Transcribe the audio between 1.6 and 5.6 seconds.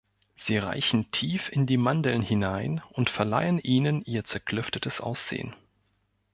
die Mandeln hinein und verleihen ihnen ihr zerklüftetes Aussehen.